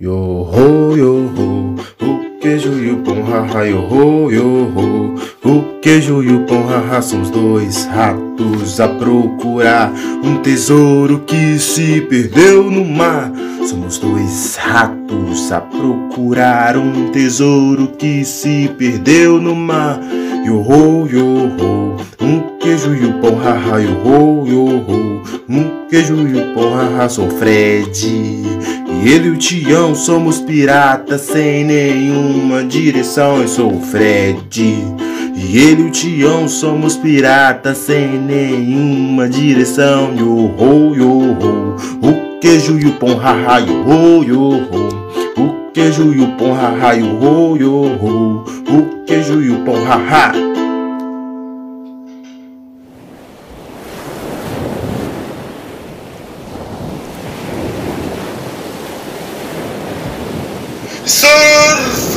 Yo 0.00 0.14
ho, 0.14 0.96
yo 0.96 1.28
ho, 1.36 1.74
o 2.00 2.38
queijo 2.40 2.72
e 2.78 2.92
o 2.92 2.98
pão, 2.98 3.20
haha, 3.24 3.64
yo 3.64 3.80
ho, 3.80 4.30
yo 4.30 4.70
ho. 4.72 5.14
O 5.44 5.80
queijo 5.80 6.22
e 6.22 6.32
o 6.32 6.44
pão, 6.46 6.64
haha, 6.68 7.02
são 7.02 7.20
os 7.20 7.30
dois 7.30 7.84
ratos 7.86 8.78
a 8.78 8.86
procurar 8.86 9.92
um 10.22 10.36
tesouro 10.36 11.24
que 11.26 11.58
se 11.58 12.00
perdeu 12.02 12.70
no 12.70 12.84
mar. 12.84 13.32
Somos 13.66 13.98
dois 13.98 14.54
ratos 14.54 15.50
a 15.50 15.60
procurar 15.62 16.76
um 16.76 17.10
tesouro 17.10 17.88
que 17.88 18.24
se 18.24 18.70
perdeu 18.78 19.40
no 19.40 19.56
mar. 19.56 19.98
Yo 20.46 20.60
ho, 20.60 21.08
yo 21.08 21.26
ho, 21.26 21.96
um 22.20 22.56
queijo 22.60 22.94
e 22.94 23.04
o 23.04 23.14
pão, 23.14 23.34
haha, 23.34 23.80
yo 23.80 23.90
ho, 24.04 24.46
yo 24.46 24.64
ho. 24.64 25.22
Um 25.48 25.88
queijo 25.90 26.14
e 26.14 26.36
o 26.36 26.54
pão, 26.54 26.72
haha, 26.72 27.08
sou 27.08 27.28
Fred. 27.28 28.46
Ele 29.04 29.28
e 29.28 29.30
o 29.30 29.36
Tião 29.36 29.94
somos 29.94 30.40
piratas 30.40 31.22
sem 31.22 31.64
nenhuma 31.64 32.64
direção. 32.64 33.40
Eu 33.40 33.48
sou 33.48 33.74
o 33.74 33.80
Fred. 33.80 34.38
E 35.34 35.56
ele 35.56 35.82
e 35.82 35.86
o 35.86 35.90
Tião 35.90 36.48
somos 36.48 36.96
piratas 36.96 37.78
sem 37.78 38.18
nenhuma 38.18 39.28
direção. 39.28 40.14
Yo 40.14 40.28
ho, 40.28 40.94
yo 40.96 41.08
ho. 41.08 41.76
O 42.02 42.40
queijo 42.40 42.78
e 42.78 42.86
o 42.86 42.92
pão, 42.92 43.16
haha, 43.16 43.58
yo 43.60 43.84
ho, 43.86 44.24
yo 44.24 44.40
ho. 44.40 44.88
O 45.36 45.70
queijo 45.72 46.12
e 46.12 46.20
o 46.20 46.28
pão, 46.36 46.52
haha, 46.52 46.92
yo 46.94 47.06
ho, 47.06 47.56
yo 47.56 47.70
ho. 47.72 48.44
O 48.68 49.04
queijo 49.06 49.40
e 49.40 49.50
o 49.50 49.60
pão, 49.64 49.76
haha. 49.84 50.47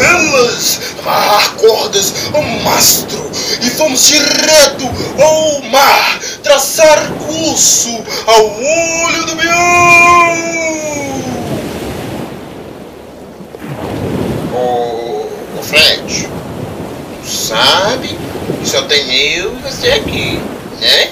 Servelas, 0.00 0.80
amarrar 1.00 1.56
cordas 1.56 2.14
ao 2.32 2.42
mastro 2.42 3.30
e 3.60 3.68
vamos 3.70 4.08
direto 4.08 4.88
ao 5.20 5.60
mar, 5.70 6.18
traçar 6.42 7.12
curso 7.18 8.02
ao 8.26 8.46
olho 8.46 9.26
do 9.26 9.36
mião. 9.36 10.40
Ô, 14.54 15.26
ô 15.58 15.62
Fred, 15.62 16.28
tu 17.22 17.28
sabe 17.28 18.18
que 18.62 18.68
só 18.70 18.80
tem 18.82 19.34
eu 19.34 19.54
e 19.54 19.70
você 19.70 19.92
aqui, 19.92 20.40
né? 20.80 21.10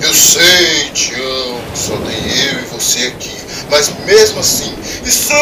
Eu 0.00 0.12
sei, 0.14 0.90
Tião, 0.94 1.60
que 1.72 1.78
só 1.78 1.96
tem 1.96 2.16
eu 2.16 2.60
e 2.60 2.66
você 2.72 3.06
aqui, 3.06 3.34
mas 3.74 3.88
mesmo 4.04 4.38
assim, 4.38 4.72
servelas, 5.04 5.34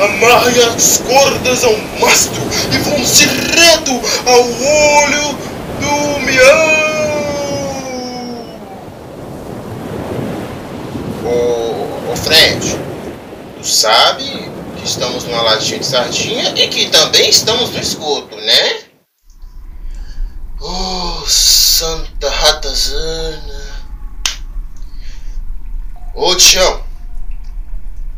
amarre 0.00 0.60
as 0.64 0.98
cordas 0.98 1.62
ao 1.62 1.76
mastro 2.00 2.42
e 2.72 2.78
vamos 2.78 3.18
direto 3.18 3.92
ao 4.26 4.40
olho 4.40 5.38
do 5.78 6.18
mião. 6.26 6.72
Ô, 11.24 12.10
ô 12.10 12.16
Fred, 12.16 12.76
tu 13.60 13.68
sabe 13.68 14.24
que 14.76 14.84
estamos 14.84 15.22
numa 15.22 15.42
latinha 15.42 15.78
de 15.78 15.86
sardinha 15.86 16.52
e 16.56 16.66
que 16.66 16.88
também 16.90 17.30
estamos 17.30 17.70
no 17.70 17.78
esgoto, 17.78 18.34
né? 18.38 18.80
Oh, 20.60 21.22
Santa 21.28 22.28
Ratazana. 22.28 23.61
Ô 26.14 26.36
Tião, 26.36 26.84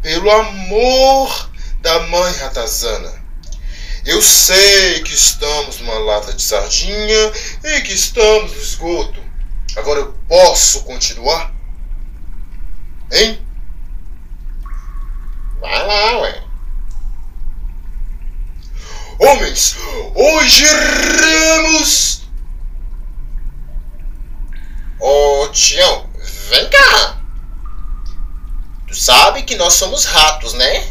pelo 0.02 0.28
amor 0.28 1.50
da 1.80 2.00
mãe 2.08 2.32
Ratazana, 2.34 3.22
eu 4.04 4.20
sei 4.20 5.00
que 5.04 5.14
estamos 5.14 5.78
numa 5.78 5.98
lata 6.00 6.32
de 6.32 6.42
sardinha 6.42 7.32
e 7.62 7.80
que 7.82 7.92
estamos 7.92 8.52
no 8.52 8.60
esgoto. 8.60 9.22
Agora 9.76 10.00
eu 10.00 10.12
posso 10.28 10.82
continuar? 10.82 11.54
Hein? 13.12 13.40
Vai 15.60 15.86
lá, 15.86 16.18
ué. 16.20 16.42
Homens, 19.20 19.76
hoje 20.14 20.64
iremos. 20.64 22.22
Ô 24.98 25.48
Tião, 25.52 26.10
vem 26.50 26.68
cá. 26.68 27.20
Tu 28.94 29.00
sabe 29.00 29.43
que 29.54 29.58
nós 29.58 29.74
somos 29.74 30.04
ratos, 30.04 30.52
né? 30.54 30.84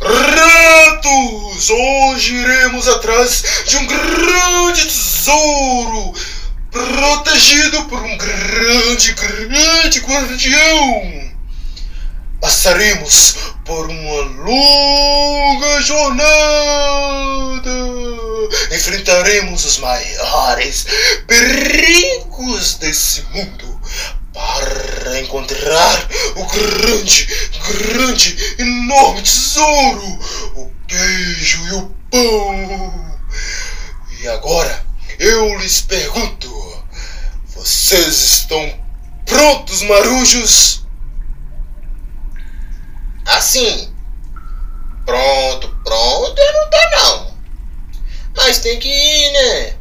Ratos! 0.00 1.70
Hoje 1.70 2.34
iremos 2.34 2.86
atrás 2.88 3.64
de 3.66 3.76
um 3.78 3.86
grande 3.86 4.84
tesouro 4.84 6.12
protegido 6.70 7.84
por 7.84 8.02
um 8.02 8.18
grande, 8.18 9.14
grande 9.14 10.00
guardião. 10.00 11.32
Passaremos 12.38 13.36
por 13.64 13.88
uma 13.88 14.20
longa 14.44 15.80
jornada. 15.80 17.41
Enfrentaremos 19.02 19.64
os 19.64 19.78
maiores 19.78 20.86
perigos 21.26 22.74
desse 22.74 23.22
mundo 23.32 23.80
para 24.32 25.20
encontrar 25.20 26.08
o 26.36 26.46
grande, 26.46 27.26
grande, 27.66 28.54
enorme 28.60 29.22
tesouro, 29.22 30.06
o 30.54 30.70
queijo 30.86 31.66
e 31.66 31.72
o 31.72 31.94
pão. 32.12 33.18
E 34.20 34.28
agora 34.28 34.86
eu 35.18 35.58
lhes 35.58 35.80
pergunto: 35.80 36.84
vocês 37.56 38.22
estão 38.22 38.80
prontos, 39.26 39.82
marujos? 39.82 40.86
Assim. 43.26 43.92
Pronto, 45.04 45.76
pronto, 45.82 46.38
eu 46.38 46.52
não 46.52 46.70
tô 46.70 46.90
não. 46.96 47.32
Mas 48.52 48.58
tem 48.58 48.78
que 48.78 48.86
ir, 48.86 49.32
né? 49.32 49.74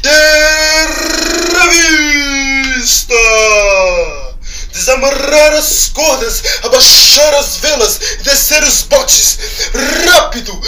Terra 0.00 1.66
vista! 2.78 3.14
Desamarrar 4.72 5.52
as 5.52 5.90
cordas, 5.90 6.42
abaixar 6.62 7.34
as 7.34 7.58
velas 7.58 8.00
e 8.00 8.16
descer 8.22 8.62
os 8.62 8.84
botes. 8.84 9.38
Rápido, 10.06 10.58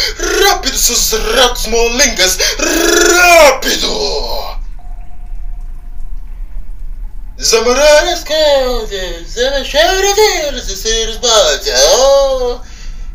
rápido, 0.44 0.76
seus 0.76 1.12
ratos 1.34 1.66
molengas, 1.68 2.36
rápido! 2.58 4.58
Desamarrar 7.38 8.08
as 8.08 8.24
cordas, 8.24 9.38
abaixar 9.38 10.04
as 10.04 10.14
velas, 10.14 10.66
descer 10.66 11.08
os 11.08 11.16
botes. 11.16 11.72
Oh, 11.96 12.73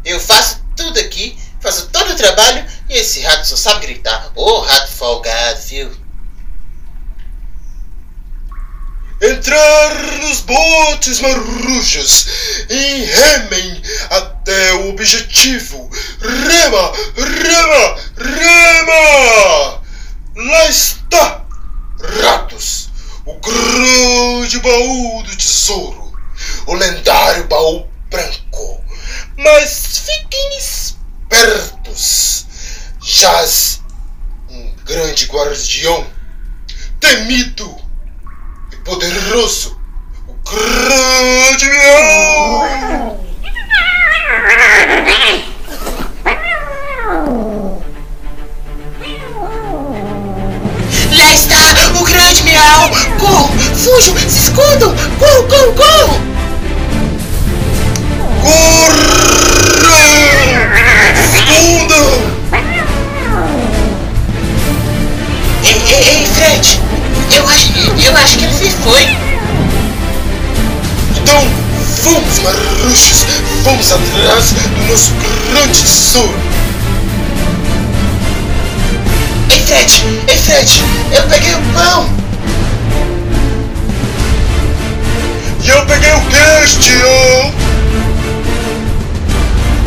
eu 0.09 0.19
faço 0.19 0.63
tudo 0.75 0.99
aqui, 0.99 1.37
faço 1.61 1.87
todo 1.87 2.11
o 2.11 2.15
trabalho 2.15 2.65
e 2.89 2.93
esse 2.97 3.21
rato 3.21 3.47
só 3.47 3.55
sabe 3.55 3.87
gritar. 3.87 4.31
Ô 4.35 4.43
oh, 4.43 4.61
rato 4.61 4.91
folgado, 4.91 5.61
viu? 5.61 6.09
entrar 9.21 9.95
nos 10.21 10.39
botes 10.41 11.19
marujos 11.19 12.27
e 12.69 13.03
remem 13.03 13.81
até 14.09 14.73
o 14.75 14.89
objetivo. 14.89 15.89
Rema, 16.21 16.93
rema, 17.17 17.95
rema! 18.17 19.81
Lá 20.35 20.69
está, 20.69 21.45
ratos, 22.21 22.89
o 23.25 23.33
grande 23.35 24.59
baú 24.59 25.23
do 25.23 25.35
tesouro, 25.35 26.13
o 26.65 26.73
lendário 26.73 27.43
baú 27.47 27.87
branco. 28.09 28.78
Mas 29.41 29.99
fiquem 29.99 30.57
espertos, 30.57 32.45
jaz 33.01 33.79
um 34.49 34.75
grande 34.83 35.27
guardião, 35.27 36.05
temido 36.99 37.73
poderoso, 38.83 39.79
o 40.27 40.33
grande 40.43 41.69
leão! 41.69 43.17
Lá 51.13 51.33
está 51.33 51.57
o 51.97 52.03
grande 52.03 52.43
miau! 52.43 52.89
Corram, 53.17 53.57
fujam, 53.73 54.17
se 54.17 54.49
escondam! 54.49 54.93
Corram, 55.17 55.47
corram, 55.47 55.75
corram! 55.75 56.29
Corre! 58.41 59.18
foi? 68.89 69.03
Então, 71.21 71.47
vamos, 72.03 72.39
marruchos! 72.39 73.25
Vamos 73.63 73.91
atrás 73.91 74.51
do 74.51 74.91
nosso 74.91 75.11
grande 75.51 75.83
tesouro! 75.83 76.33
Ei, 79.51 79.59
Fred! 79.59 80.03
Ei, 80.27 80.37
Fred! 80.37 80.83
Eu 81.11 81.23
peguei 81.23 81.53
o 81.53 81.61
pão! 81.73 82.09
E 85.61 85.69
eu 85.69 85.85
peguei 85.85 86.11
o 86.11 86.21
queijo, 86.21 86.79
tio! 86.79 87.53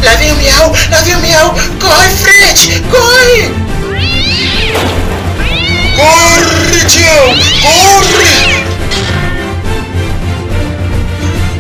Lá 0.05 0.15
vem 0.17 0.33
o 0.33 0.37
miau! 0.37 0.73
Lá 0.91 1.01
vem 1.01 1.17
o 1.17 1.21
miau! 1.21 1.55
Corre, 1.81 2.09
Fred! 2.23 2.85
Corre! 2.89 3.53
Corre, 5.97 6.85
tio! 6.87 7.63
Corre! 7.63 8.72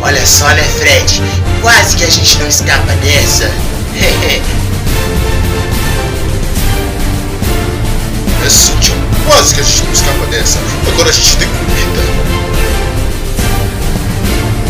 Olha 0.02 0.26
só, 0.26 0.48
né, 0.48 0.64
Fred? 0.78 1.22
Quase 1.60 1.96
que 1.96 2.04
a 2.04 2.10
gente 2.10 2.38
não 2.38 2.48
escapa 2.48 2.92
dessa. 2.96 3.48
É 8.44 8.48
tio. 8.80 8.94
Quase 9.24 9.54
que 9.54 9.60
a 9.60 9.62
gente 9.62 9.84
não 9.84 9.92
escapa 9.92 10.26
dessa. 10.26 10.58
Agora 10.88 11.08
a 11.08 11.12
gente 11.12 11.36
tem 11.36 11.48
comida. 11.48 12.00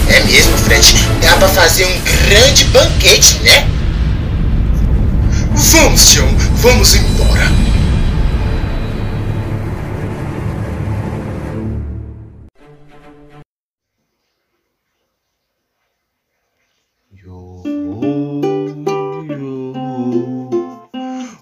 é 0.08 0.20
mesmo, 0.24 0.58
Fred? 0.58 0.94
Dá 1.22 1.36
pra 1.38 1.48
fazer 1.48 1.86
um 1.86 2.00
grande 2.28 2.64
banquete, 2.66 3.40
né? 3.42 3.66
Vamos, 5.54 6.10
tio. 6.10 6.28
Vamos 6.56 6.94
embora. 6.94 7.71
Yo, 17.24 17.62
yo, 19.28 20.50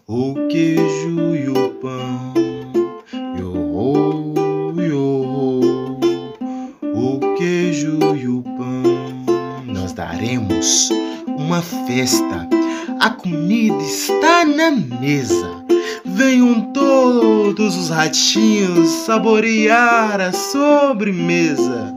o 0.06 0.34
queijo 0.50 1.34
e 1.34 1.48
o 1.48 1.70
pão. 1.80 2.34
Yo, 3.38 4.74
yo, 4.76 5.98
o 6.82 7.34
queijo 7.34 7.98
e 8.14 8.28
o 8.28 8.42
pão. 8.42 9.24
Nós 9.64 9.94
daremos 9.94 10.90
uma 11.26 11.62
festa. 11.62 12.46
A 13.00 13.08
comida 13.08 13.82
está 13.82 14.44
na 14.44 14.70
mesa. 14.70 15.64
Venham 16.04 16.72
todos 16.74 17.74
os 17.78 17.88
ratinhos 17.88 18.90
saborear 19.06 20.20
a 20.20 20.30
sobremesa. 20.30 21.94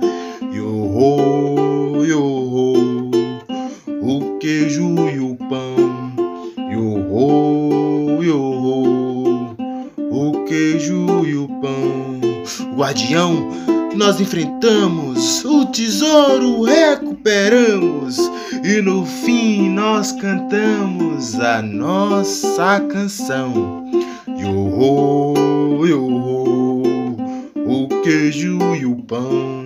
Pão. 12.94 13.04
Guardião, 13.04 13.50
nós 13.96 14.22
enfrentamos, 14.22 15.44
o 15.44 15.66
tesouro 15.66 16.62
recuperamos 16.62 18.18
e 18.64 18.82
no 18.82 19.04
fim 19.06 19.70
nós 19.70 20.12
cantamos 20.12 21.40
a 21.40 21.62
nossa 21.62 22.80
canção. 22.82 23.84
Yo, 24.28 25.86
yo, 25.86 26.06
o 27.66 27.88
queijo 28.04 28.60
e 28.76 28.86
o 28.86 28.96
pão. 29.04 29.66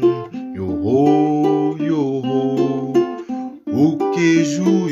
Yo, 0.55 1.75
yo, 1.79 2.93
o 3.67 3.97
queijo 4.13 4.87